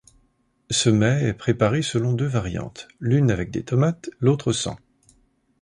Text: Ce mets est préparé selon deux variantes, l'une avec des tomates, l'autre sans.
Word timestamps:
Ce 0.71 0.89
mets 0.89 1.25
est 1.25 1.35
préparé 1.35 1.83
selon 1.83 2.13
deux 2.13 2.25
variantes, 2.25 2.87
l'une 2.99 3.29
avec 3.29 3.51
des 3.51 3.61
tomates, 3.63 4.09
l'autre 4.19 4.51
sans. 4.51 4.79